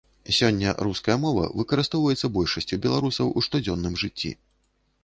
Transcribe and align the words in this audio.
Сёння 0.35 0.71
руская 0.87 1.17
мова 1.25 1.43
выкарыстоўваецца 1.61 2.33
большасцю 2.39 2.81
беларусаў 2.87 3.31
у 3.37 3.49
штодзённым 3.49 3.93
жыцці. 4.07 4.35